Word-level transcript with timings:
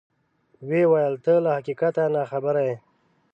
ویې 0.67 0.83
ویل: 0.91 1.15
ته 1.23 1.33
له 1.43 1.51
حقیقته 1.57 2.03
ناخبره 2.15 2.61
یې. 2.67 2.75